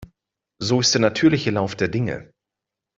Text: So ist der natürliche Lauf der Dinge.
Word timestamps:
So 0.61 0.79
ist 0.79 0.95
der 0.95 1.01
natürliche 1.01 1.51
Lauf 1.51 1.75
der 1.75 1.87
Dinge. 1.87 2.33